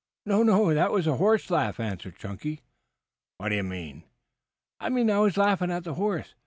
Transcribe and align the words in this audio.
"No, 0.25 0.73
that 0.73 0.91
was 0.91 1.05
a 1.05 1.17
horse 1.17 1.51
laugh," 1.51 1.79
answered 1.79 2.15
Chunky. 2.17 2.61
"What 3.37 3.49
d'ye 3.49 3.61
mean?" 3.61 4.01
"I 4.79 4.89
mean 4.89 5.11
I 5.11 5.19
was 5.19 5.37
laughing 5.37 5.69
at 5.69 5.83
the 5.83 5.93
horse. 5.93 6.33